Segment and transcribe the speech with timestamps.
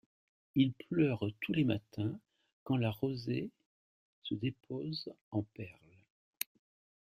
[0.55, 2.19] Il pleure tous les matins
[2.63, 3.51] quand la rosée
[4.23, 5.77] se dépose en perles.